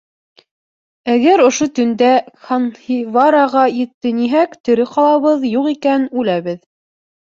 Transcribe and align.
Әгәр 1.15 1.43
ошо 1.49 1.67
төндә 1.81 2.09
Кһанһивараға 2.33 3.69
еттениһәк, 3.83 4.61
тере 4.67 4.91
ҡалабыҙ, 4.97 5.49
юҡ 5.57 5.73
икән— 5.79 6.13
үләбеҙ. 6.21 6.63